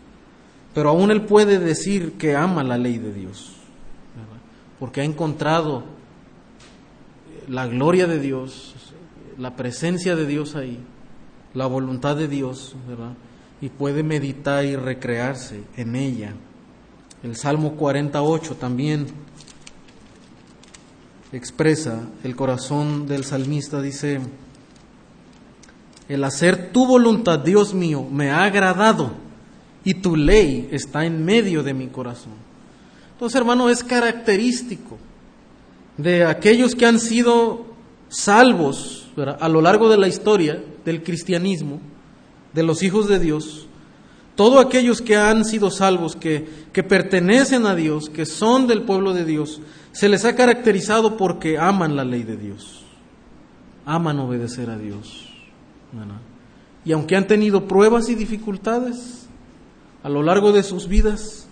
[0.74, 3.56] Pero aún él puede decir que ama la ley de Dios,
[4.78, 5.84] porque ha encontrado
[7.48, 8.74] la gloria de Dios,
[9.36, 10.78] la presencia de Dios ahí,
[11.54, 13.14] la voluntad de Dios, ¿verdad?
[13.60, 16.34] Y puede meditar y recrearse en ella.
[17.22, 19.06] El Salmo 48 también
[21.32, 24.20] expresa el corazón del salmista, dice,
[26.08, 29.12] el hacer tu voluntad, Dios mío, me ha agradado
[29.84, 32.34] y tu ley está en medio de mi corazón.
[33.12, 34.98] Entonces, hermano, es característico
[35.96, 37.66] de aquellos que han sido
[38.08, 41.80] salvos a lo largo de la historia del cristianismo,
[42.52, 43.66] de los hijos de Dios,
[44.40, 46.48] todos aquellos que han sido salvos, que,
[46.88, 49.60] pertenecen a Dios, que son del pueblo de Dios,
[49.92, 52.84] se les ha caracterizado porque aman la ley de Dios,
[53.84, 55.28] aman obedecer a Dios.
[56.86, 59.28] Y aunque han tenido pruebas y dificultades,
[60.02, 61.46] a lo largo de sus vidas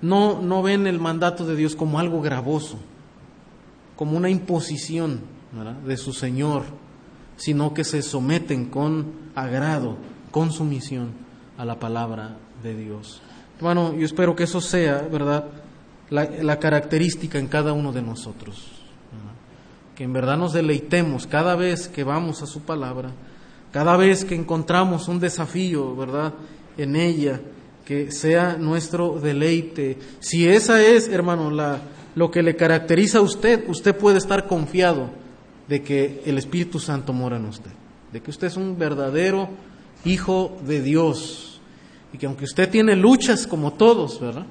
[0.00, 2.78] no, no ven el mandato de Dios como algo gravoso,
[3.96, 5.20] como una imposición
[5.86, 6.64] de su Señor,
[7.36, 9.96] sino que se someten con agrado,
[10.30, 11.12] con sumisión
[11.56, 13.22] a la palabra de Dios.
[13.60, 15.46] Bueno, yo espero que eso sea, ¿verdad?,
[16.10, 18.70] la, la característica en cada uno de nosotros.
[19.94, 23.12] Que en verdad nos deleitemos cada vez que vamos a su palabra,
[23.72, 26.32] cada vez que encontramos un desafío, ¿verdad?,
[26.76, 27.40] en ella,
[27.84, 29.98] que sea nuestro deleite.
[30.20, 31.80] Si esa es, hermano, la,
[32.14, 35.10] lo que le caracteriza a usted, usted puede estar confiado
[35.68, 37.70] de que el Espíritu Santo mora en usted,
[38.12, 39.48] de que usted es un verdadero
[40.04, 41.60] hijo de Dios
[42.12, 44.46] y que aunque usted tiene luchas como todos, ¿verdad?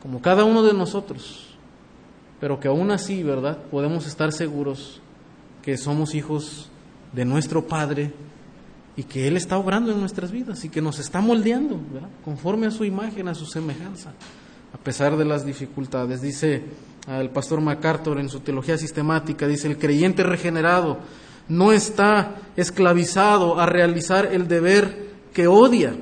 [0.00, 1.54] Como cada uno de nosotros,
[2.40, 3.58] pero que aún así, ¿verdad?
[3.70, 5.00] Podemos estar seguros
[5.62, 6.70] que somos hijos
[7.12, 8.12] de nuestro Padre
[8.96, 11.80] y que Él está obrando en nuestras vidas y que nos está moldeando
[12.24, 14.12] conforme a su imagen, a su semejanza,
[14.72, 16.20] a pesar de las dificultades.
[16.20, 16.62] Dice
[17.08, 20.98] el pastor MacArthur en su teología sistemática, dice, el creyente regenerado
[21.48, 25.96] no está esclavizado a realizar el deber que odia.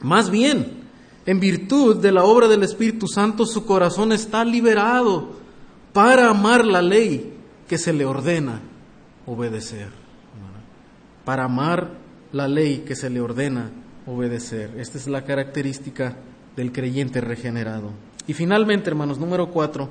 [0.00, 0.84] Más bien,
[1.24, 5.36] en virtud de la obra del Espíritu Santo, su corazón está liberado
[5.92, 7.32] para amar la ley
[7.66, 8.60] que se le ordena
[9.24, 10.05] obedecer
[11.26, 11.90] para amar
[12.32, 13.72] la ley que se le ordena
[14.06, 14.70] obedecer.
[14.78, 16.16] Esta es la característica
[16.54, 17.90] del creyente regenerado.
[18.28, 19.88] Y finalmente, hermanos, número cuatro,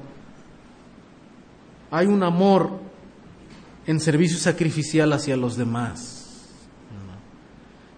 [1.91, 2.79] hay un amor
[3.85, 6.47] en servicio sacrificial hacia los demás.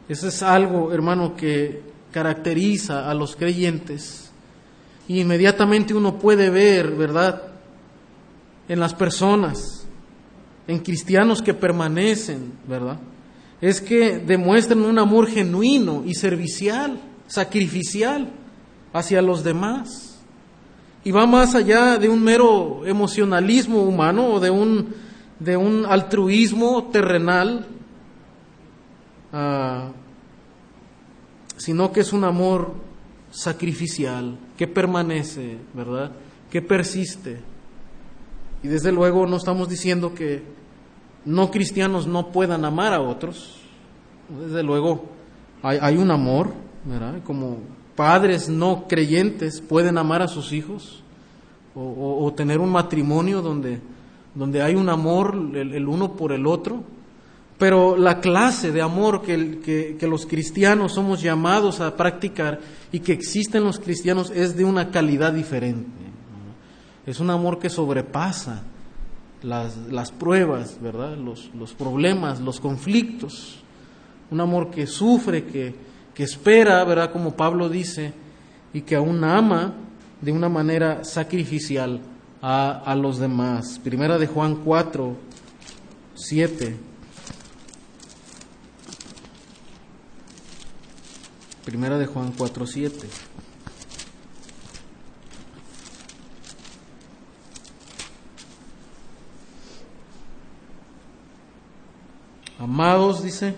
[0.10, 4.32] Eso es algo, hermano, que caracteriza a los creyentes.
[5.08, 7.44] Y inmediatamente uno puede ver, ¿verdad?
[8.68, 9.86] En las personas,
[10.68, 12.98] en cristianos que permanecen, ¿verdad?
[13.60, 18.30] Es que demuestran un amor genuino y servicial, sacrificial
[18.94, 20.20] hacia los demás.
[21.04, 24.94] Y va más allá de un mero emocionalismo humano o de un,
[25.40, 27.66] de un altruismo terrenal,
[29.32, 29.92] ah,
[31.58, 32.74] sino que es un amor
[33.32, 36.12] sacrificial, que permanece, ¿verdad?
[36.52, 37.40] Que persiste.
[38.64, 40.44] Y desde luego no estamos diciendo que
[41.28, 43.58] no cristianos no puedan amar a otros.
[44.30, 45.04] Desde luego
[45.62, 46.54] hay, un amor.
[47.26, 47.58] Como
[47.96, 51.04] padres no creyentes pueden amar a sus hijos
[51.76, 53.82] o, tener un matrimonio donde,
[54.34, 56.82] donde hay un amor el, uno por el otro.
[57.58, 62.60] Pero la clase de amor que, que, los cristianos somos llamados a practicar
[62.92, 65.90] y que existen los cristianos es de una calidad diferente.
[67.06, 68.64] Es un amor que sobrepasa
[69.48, 71.18] las, pruebas, ¿verdad?
[71.18, 73.60] Los, los, problemas, los conflictos.
[74.30, 75.74] Un amor que sufre, que,
[76.14, 77.12] que espera, ¿verdad?
[77.12, 78.14] Como Pablo dice,
[78.74, 79.74] y que aún ama
[80.22, 82.02] de una manera sacrificial
[82.42, 83.80] a, a los demás.
[83.84, 85.16] Primera de Juan 4,
[86.16, 86.78] 7.
[91.64, 93.08] Primera de Juan 4, 7.
[102.60, 103.56] Amados, dice,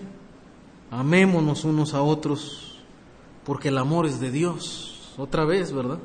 [0.90, 2.78] amémonos unos a otros,
[3.44, 5.12] porque el amor es de Dios.
[5.16, 5.98] Otra vez, ¿verdad?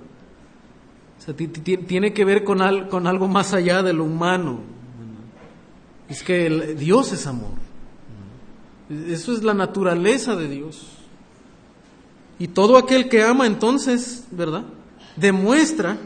[1.88, 4.60] tiene que ver con, con algo más allá de lo humano.
[6.08, 7.51] Es que Dios es amor.
[8.89, 10.88] Eso es la naturaleza de Dios.
[12.38, 14.63] Y todo aquel que ama entonces, ¿verdad?
[15.15, 15.97] Demuestra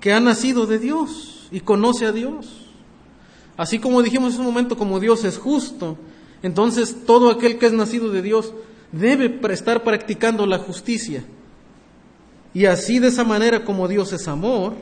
[0.00, 2.63] que ha nacido de Dios y conoce a Dios.
[3.56, 5.96] Así como dijimos en un momento, como Dios es justo,
[6.42, 8.52] entonces todo aquel que es nacido de Dios
[8.92, 11.24] debe estar practicando la justicia.
[12.52, 14.74] Y así de esa manera como Dios es amor,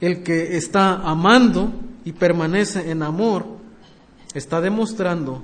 [0.00, 1.72] el que está amando
[2.04, 3.46] y permanece en amor,
[4.34, 5.42] está demostrando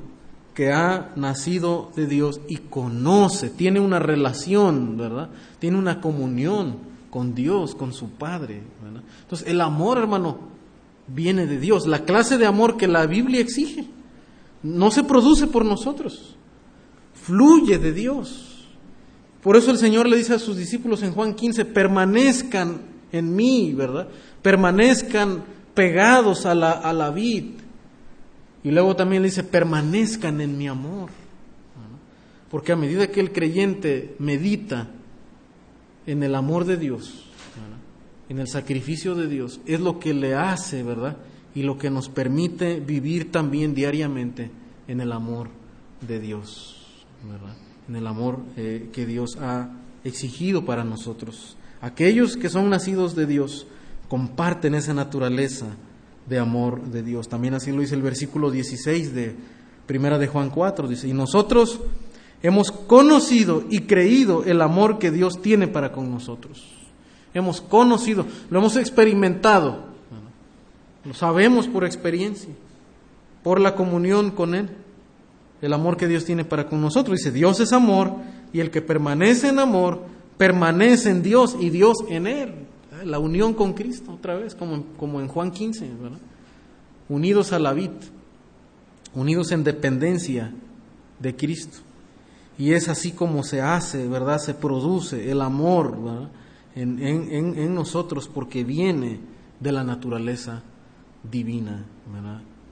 [0.54, 5.30] que ha nacido de Dios y conoce, tiene una relación, ¿verdad?
[5.59, 6.76] Tiene una comunión
[7.11, 8.62] con Dios, con su Padre.
[9.22, 10.54] Entonces, el amor, hermano,
[11.07, 11.87] viene de Dios.
[11.87, 13.87] La clase de amor que la Biblia exige
[14.62, 16.37] no se produce por nosotros,
[17.14, 18.69] fluye de Dios.
[19.43, 22.81] Por eso el Señor le dice a sus discípulos en Juan 15, permanezcan
[23.12, 24.09] en mí, ¿verdad?
[24.40, 27.45] Permanezcan pegados a la, a la vid.
[28.62, 31.11] Y luego también le dice, permanezcan en mi amor.
[32.51, 34.88] Porque a medida que el creyente medita
[36.07, 37.27] en el amor de Dios,
[38.28, 41.16] en el sacrificio de Dios, es lo que le hace, ¿verdad?
[41.54, 44.50] y lo que nos permite vivir también diariamente
[44.88, 45.48] en el amor
[46.06, 46.76] de Dios,
[47.88, 49.70] en el amor eh, que Dios ha
[50.02, 51.56] exigido para nosotros.
[51.80, 53.66] Aquellos que son nacidos de Dios
[54.08, 55.66] comparten esa naturaleza
[56.28, 57.28] de amor de Dios.
[57.28, 59.37] También así lo dice el versículo 16 de
[59.87, 61.80] Primera de Juan 4, dice, y nosotros
[62.42, 66.84] hemos conocido y creído el amor que Dios tiene para con nosotros.
[67.35, 69.94] Hemos conocido, lo hemos experimentado
[71.05, 72.55] lo sabemos por experiencia,
[73.42, 74.70] por la comunión con Él,
[75.61, 77.18] el amor que Dios tiene para con nosotros.
[77.18, 78.14] Dice, Dios es amor
[78.53, 80.03] y el que permanece en amor,
[80.38, 82.55] permanece en Dios y Dios en Él.
[83.05, 86.18] La unión con Cristo, otra vez, como, como en Juan 15, ¿verdad?
[87.09, 87.90] Unidos a la vid,
[89.14, 90.55] unidos en dependencia
[91.18, 91.79] de Cristo.
[92.57, 94.38] Y es así como se hace, ¿verdad?
[94.38, 95.99] Se produce el amor
[96.74, 99.20] En, en, en nosotros porque viene
[99.60, 100.62] de la naturaleza
[101.30, 101.84] divina,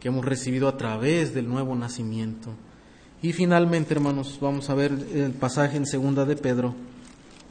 [0.00, 2.50] que hemos recibido a través del nuevo nacimiento.
[3.22, 6.74] Y finalmente, hermanos, vamos a ver el pasaje en segunda de Pedro,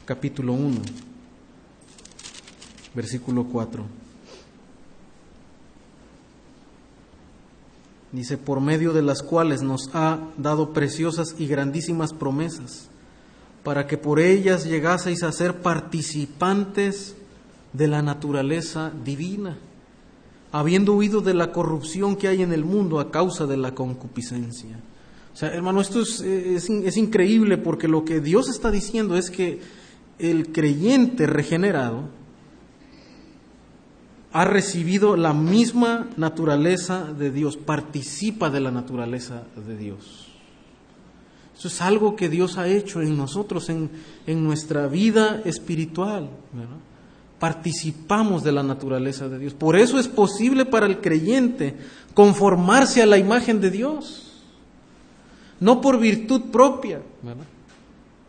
[0.04, 0.80] capítulo 1,
[2.94, 3.84] versículo 4.
[8.12, 12.90] Dice, por medio de las cuales nos ha dado preciosas y grandísimas promesas,
[13.62, 17.16] para que por ellas llegaseis a ser participantes
[17.72, 19.56] de la naturaleza divina
[20.52, 24.78] habiendo huido de la corrupción que hay en el mundo a causa de la concupiscencia.
[25.32, 29.60] O sea, hermano, esto es, es, increíble porque lo que Dios está diciendo es que
[30.18, 32.02] el creyente regenerado
[34.30, 40.31] ha recibido la misma naturaleza de Dios, participa de la naturaleza de Dios.
[41.62, 43.88] Eso es algo que Dios ha hecho en nosotros, en,
[44.26, 46.28] en nuestra vida espiritual.
[47.38, 49.54] Participamos de la naturaleza de Dios.
[49.54, 51.76] Por eso es posible para el creyente
[52.14, 54.42] conformarse a la imagen de Dios.
[55.60, 57.00] No por virtud propia,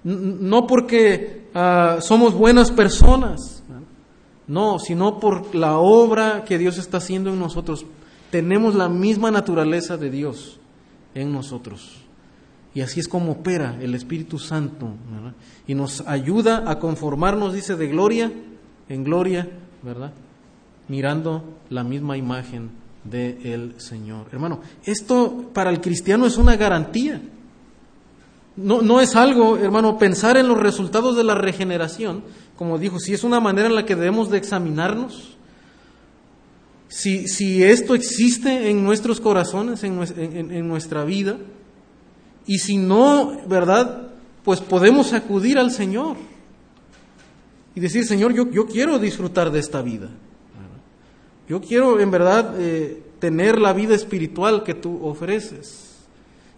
[0.03, 3.63] no porque ah, somos buenas personas,
[4.45, 7.83] no, sino por la obra que Dios está haciendo en nosotros.
[8.29, 10.59] Tenemos la misma naturaleza de Dios
[11.15, 12.02] en nosotros.
[12.75, 14.89] Y así es como opera el Espíritu Santo.
[15.67, 18.31] Y nos ayuda a conformarnos, dice, de gloria
[18.89, 19.47] en gloria,
[19.81, 20.11] ¿verdad?
[20.87, 22.71] Mirando la misma imagen
[23.03, 24.27] del Señor.
[24.31, 27.21] Hermano, esto para el cristiano es una garantía.
[28.55, 32.23] No, no es algo, hermano, pensar en los resultados de la regeneración,
[32.55, 35.37] como dijo, si es una manera en la que debemos de examinarnos,
[36.87, 41.37] si, si esto existe en nuestros corazones, en nuestra vida,
[42.45, 44.09] y si no, ¿verdad?
[44.43, 46.17] Pues podemos acudir al Señor
[47.75, 50.09] y decir, Señor, yo, yo quiero disfrutar de esta vida.
[51.47, 55.97] Yo quiero en verdad eh, tener la vida espiritual que tú ofreces.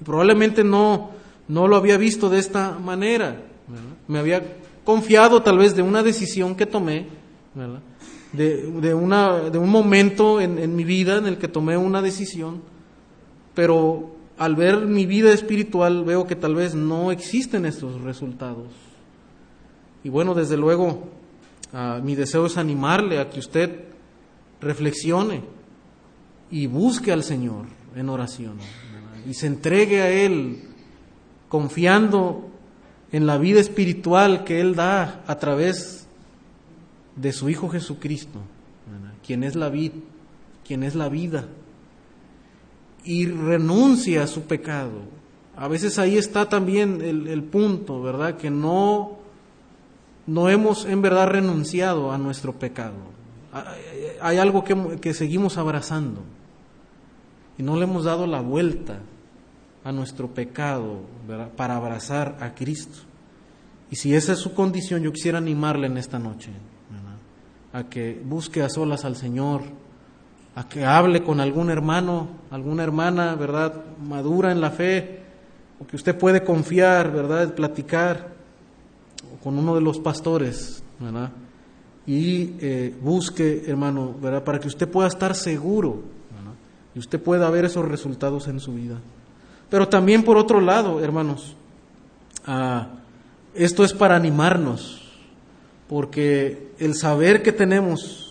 [0.04, 1.12] Probablemente no,
[1.48, 3.42] no lo había visto de esta manera.
[4.08, 4.44] Me había
[4.84, 7.08] confiado tal vez de una decisión que tomé,
[8.34, 12.02] De, de, una, de un momento en, en mi vida en el que tomé una
[12.02, 12.62] decisión,
[13.54, 18.68] pero al ver mi vida espiritual veo que tal vez no existen estos resultados.
[20.04, 21.04] Y bueno, desde luego,
[21.74, 23.86] ah, mi deseo es animarle a que usted
[24.62, 25.44] reflexione
[26.52, 27.66] y busque al Señor
[27.96, 28.58] en oración
[29.28, 30.64] y se entregue a Él
[31.50, 32.50] confiando
[33.12, 36.08] en la vida espiritual que Él da a través
[37.16, 38.40] de su Hijo Jesucristo,
[39.26, 39.96] quien es la vida,
[40.68, 41.48] quien es la vida
[43.06, 45.01] y renuncia a su pecado.
[45.56, 48.36] A veces ahí está también el, punto, ¿verdad?
[48.36, 49.20] Que no,
[50.28, 53.16] no hemos en verdad renunciado a nuestro pecado.
[54.22, 56.22] Hay algo que, que seguimos abrazando
[57.58, 58.99] y no le hemos dado la vuelta
[59.86, 61.01] a nuestro pecado
[61.56, 62.99] para abrazar a Cristo.
[63.89, 66.49] Y si esa es su condición, yo quisiera animarle en esta noche
[67.72, 69.62] a que busque a solas al Señor
[70.56, 73.74] a que hable con algún hermano, alguna hermana, ¿verdad?
[74.01, 75.20] Madura en la fe,
[75.80, 77.53] o que usted puede confiar, ¿verdad?
[77.53, 78.34] Platicar
[79.43, 81.30] con uno de los pastores, ¿verdad?
[82.08, 84.43] Y eh, busque, hermano, ¿verdad?
[84.43, 86.16] Para que usted pueda estar seguro
[86.95, 88.95] y usted pueda ver esos resultados en su vida.
[89.70, 91.56] Pero también por otro lado, hermanos,
[92.45, 92.88] ah,
[93.53, 95.01] esto es para animarnos,
[95.89, 98.24] porque el saber que tenemos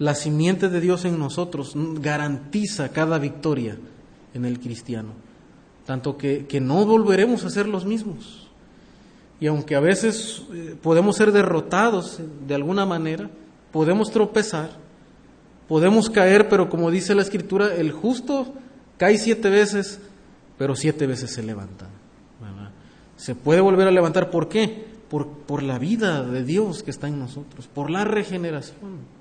[0.00, 3.76] la simiente de Dios en nosotros garantiza cada victoria
[4.32, 5.10] en el cristiano,
[5.84, 8.48] tanto que, no volveremos a ser los mismos.
[9.40, 13.28] Y aunque a veces eh, podemos ser derrotados de alguna manera,
[13.72, 14.70] podemos tropezar,
[15.68, 18.54] podemos caer, pero como dice la Escritura, el justo
[18.96, 20.00] cae siete veces,
[20.56, 21.86] pero siete veces se levanta.
[23.18, 24.86] Se puede volver a levantar, ¿por qué?
[25.10, 29.20] Por, por la vida de Dios que está en nosotros, por la regeneración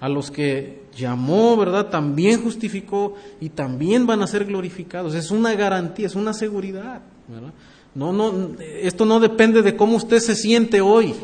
[0.00, 1.90] a los que llamó, ¿verdad?
[1.90, 5.14] También justificó y también van a ser glorificados.
[5.14, 7.52] Es una garantía, es una seguridad, ¿verdad?
[7.94, 11.14] No, no, esto no depende de cómo usted se siente hoy.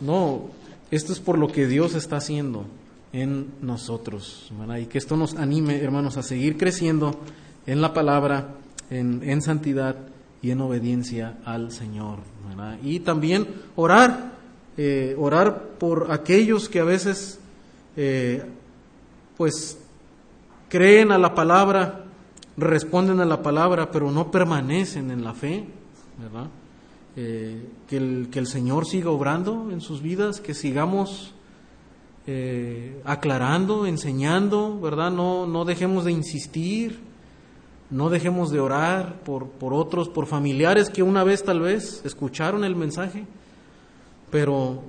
[0.00, 0.50] No,
[0.90, 2.66] esto es por lo que Dios está haciendo
[3.12, 4.52] en nosotros.
[4.78, 7.18] Y que esto nos anime, hermanos, a seguir creciendo
[7.66, 8.56] en la palabra,
[8.90, 9.96] en, en santidad
[10.42, 12.18] y en obediencia al Señor.
[12.82, 13.46] Y también
[13.76, 14.33] orar
[14.76, 17.38] eh, orar por aquellos que a veces
[17.96, 18.42] eh,
[19.36, 19.78] pues
[20.68, 22.06] creen a la palabra,
[22.56, 25.64] responden a la palabra, pero no permanecen en la fe,
[26.18, 26.48] ¿verdad?
[27.16, 31.32] Eh, que, el, que el Señor siga obrando en sus vidas, que sigamos
[33.04, 35.10] aclarando, enseñando, ¿verdad?
[35.10, 37.00] No, no dejemos de insistir,
[37.90, 42.64] no dejemos de orar por, por otros, por familiares que una vez tal vez escucharon
[42.64, 43.26] el mensaje
[44.34, 44.82] pero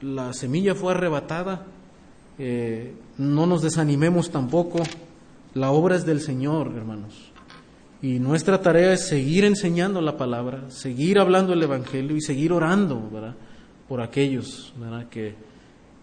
[0.00, 1.66] la semilla fue arrebatada.
[2.38, 4.82] Eh, no nos desanimemos tampoco.
[5.52, 7.12] La obra es del Señor, hermanos.
[8.00, 13.10] Y nuestra tarea es seguir enseñando la palabra, seguir hablando el Evangelio y seguir orando
[13.86, 14.72] por aquellos.
[15.10, 15.34] Que,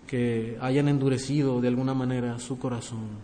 [0.06, 3.24] que hayan endurecido de alguna manera su corazón.